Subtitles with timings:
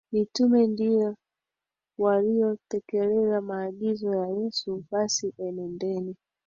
[0.11, 1.15] Mitume ndio
[1.97, 6.15] waliotekeleza maagizo ya Yesu Basi enendeni